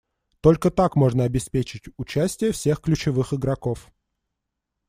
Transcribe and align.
Только 0.41 0.71
так 0.71 0.95
можно 0.95 1.25
обеспечить 1.25 1.83
участие 1.95 2.53
всех 2.53 2.81
ключевых 2.81 3.35
игроков. 3.35 3.91